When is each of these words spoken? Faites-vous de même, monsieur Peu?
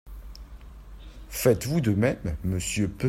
Faites-vous 1.29 1.79
de 1.79 1.91
même, 1.91 2.35
monsieur 2.43 2.87
Peu? 2.87 2.97